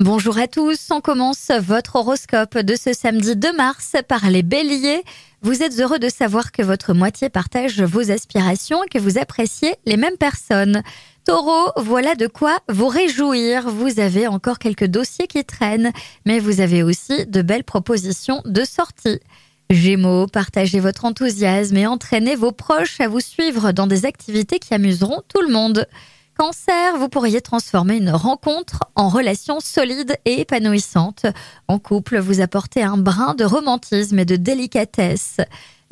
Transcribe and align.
Bonjour 0.00 0.38
à 0.38 0.48
tous, 0.48 0.88
on 0.90 1.00
commence 1.00 1.52
votre 1.60 1.94
horoscope 1.94 2.58
de 2.58 2.74
ce 2.74 2.92
samedi 2.92 3.36
2 3.36 3.56
mars 3.56 3.94
par 4.08 4.28
les 4.28 4.42
béliers. 4.42 5.04
Vous 5.40 5.62
êtes 5.62 5.78
heureux 5.78 6.00
de 6.00 6.08
savoir 6.08 6.50
que 6.50 6.62
votre 6.62 6.94
moitié 6.94 7.28
partage 7.28 7.80
vos 7.80 8.10
aspirations 8.10 8.82
et 8.82 8.88
que 8.88 8.98
vous 8.98 9.18
appréciez 9.18 9.76
les 9.86 9.96
mêmes 9.96 10.16
personnes. 10.16 10.82
Taureau, 11.24 11.70
voilà 11.76 12.16
de 12.16 12.26
quoi 12.26 12.58
vous 12.68 12.88
réjouir. 12.88 13.70
Vous 13.70 14.00
avez 14.00 14.26
encore 14.26 14.58
quelques 14.58 14.86
dossiers 14.86 15.28
qui 15.28 15.44
traînent, 15.44 15.92
mais 16.26 16.40
vous 16.40 16.60
avez 16.60 16.82
aussi 16.82 17.24
de 17.26 17.40
belles 17.40 17.62
propositions 17.62 18.42
de 18.46 18.64
sortie. 18.64 19.20
Gémeaux, 19.70 20.26
partagez 20.26 20.80
votre 20.80 21.04
enthousiasme 21.04 21.76
et 21.76 21.86
entraînez 21.86 22.34
vos 22.34 22.52
proches 22.52 23.00
à 23.00 23.06
vous 23.06 23.20
suivre 23.20 23.70
dans 23.70 23.86
des 23.86 24.06
activités 24.06 24.58
qui 24.58 24.74
amuseront 24.74 25.22
tout 25.28 25.40
le 25.40 25.52
monde. 25.52 25.86
Cancer, 26.36 26.96
vous 26.98 27.08
pourriez 27.08 27.40
transformer 27.40 27.96
une 27.96 28.10
rencontre 28.10 28.80
en 28.96 29.08
relation 29.08 29.60
solide 29.60 30.16
et 30.24 30.40
épanouissante. 30.40 31.26
En 31.68 31.78
couple, 31.78 32.18
vous 32.18 32.40
apportez 32.40 32.82
un 32.82 32.96
brin 32.96 33.34
de 33.34 33.44
romantisme 33.44 34.18
et 34.18 34.24
de 34.24 34.34
délicatesse. 34.34 35.36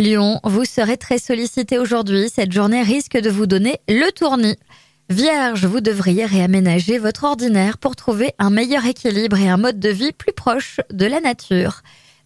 Lion, 0.01 0.41
vous 0.42 0.65
serez 0.65 0.96
très 0.96 1.18
sollicité 1.18 1.78
aujourd'hui. 1.78 2.28
Cette 2.28 2.51
journée 2.51 2.82
risque 2.82 3.16
de 3.16 3.30
vous 3.30 3.46
donner 3.46 3.78
le 3.88 4.10
tournis. 4.10 4.56
Vierge, 5.09 5.65
vous 5.65 5.80
devriez 5.80 6.27
réaménager 6.27 6.98
votre 6.98 7.23
ordinaire 7.23 7.79
pour 7.79 7.95
trouver 7.95 8.34
un 8.40 8.51
meilleur 8.51 8.84
équilibre 8.84 9.38
et 9.38 9.48
un 9.48 9.59
mode 9.59 9.79
de 9.79 9.90
vie 9.90 10.12
plus 10.12 10.32
proche 10.32 10.80
de 10.90 11.06
la 11.06 11.20
nature. 11.20 11.82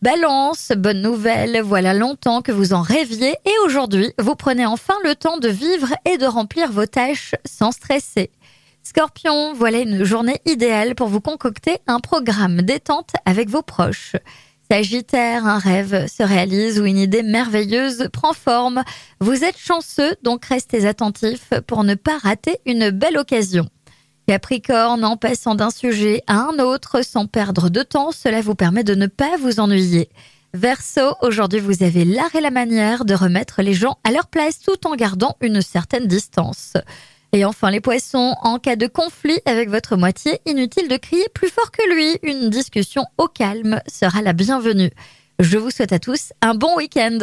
Balance, 0.06 0.70
bonne 0.76 1.02
nouvelle, 1.02 1.60
voilà 1.62 1.92
longtemps 1.92 2.40
que 2.40 2.52
vous 2.52 2.74
en 2.74 2.80
rêviez 2.80 3.34
et 3.44 3.52
aujourd'hui, 3.64 4.12
vous 4.20 4.36
prenez 4.36 4.64
enfin 4.64 4.94
le 5.02 5.16
temps 5.16 5.36
de 5.36 5.48
vivre 5.48 5.92
et 6.04 6.16
de 6.16 6.26
remplir 6.26 6.70
vos 6.70 6.86
tâches 6.86 7.34
sans 7.44 7.72
stresser. 7.72 8.30
Scorpion, 8.84 9.52
voilà 9.52 9.78
une 9.78 10.04
journée 10.04 10.40
idéale 10.46 10.94
pour 10.94 11.08
vous 11.08 11.20
concocter 11.20 11.78
un 11.88 11.98
programme 11.98 12.62
détente 12.62 13.14
avec 13.24 13.48
vos 13.48 13.62
proches. 13.62 14.14
Sagittaire, 14.70 15.44
un 15.44 15.58
rêve 15.58 16.06
se 16.06 16.22
réalise 16.22 16.78
ou 16.78 16.84
une 16.84 16.98
idée 16.98 17.24
merveilleuse 17.24 18.08
prend 18.12 18.32
forme. 18.32 18.84
Vous 19.18 19.42
êtes 19.42 19.58
chanceux, 19.58 20.14
donc 20.22 20.44
restez 20.44 20.86
attentif 20.86 21.50
pour 21.66 21.82
ne 21.82 21.96
pas 21.96 22.18
rater 22.18 22.58
une 22.64 22.90
belle 22.90 23.18
occasion. 23.18 23.68
Capricorne, 24.26 25.04
en 25.04 25.16
passant 25.16 25.54
d'un 25.54 25.70
sujet 25.70 26.20
à 26.26 26.34
un 26.34 26.58
autre 26.58 27.02
sans 27.02 27.26
perdre 27.26 27.70
de 27.70 27.84
temps, 27.84 28.10
cela 28.10 28.40
vous 28.40 28.56
permet 28.56 28.82
de 28.82 28.96
ne 28.96 29.06
pas 29.06 29.36
vous 29.36 29.60
ennuyer. 29.60 30.08
Verseau, 30.52 31.14
aujourd'hui 31.22 31.60
vous 31.60 31.84
avez 31.84 32.04
l'art 32.04 32.34
et 32.34 32.40
la 32.40 32.50
manière 32.50 33.04
de 33.04 33.14
remettre 33.14 33.62
les 33.62 33.72
gens 33.72 33.98
à 34.02 34.10
leur 34.10 34.26
place 34.26 34.58
tout 34.58 34.84
en 34.84 34.96
gardant 34.96 35.36
une 35.40 35.62
certaine 35.62 36.08
distance. 36.08 36.72
Et 37.32 37.44
enfin 37.44 37.70
les 37.70 37.80
poissons, 37.80 38.34
en 38.42 38.58
cas 38.58 38.74
de 38.74 38.88
conflit 38.88 39.38
avec 39.44 39.70
votre 39.70 39.96
moitié, 39.96 40.40
inutile 40.44 40.88
de 40.88 40.96
crier 40.96 41.28
plus 41.32 41.48
fort 41.48 41.70
que 41.70 41.94
lui, 41.94 42.18
une 42.24 42.50
discussion 42.50 43.04
au 43.18 43.28
calme 43.28 43.80
sera 43.86 44.22
la 44.22 44.32
bienvenue. 44.32 44.90
Je 45.38 45.56
vous 45.56 45.70
souhaite 45.70 45.92
à 45.92 46.00
tous 46.00 46.32
un 46.42 46.54
bon 46.54 46.74
week-end. 46.76 47.18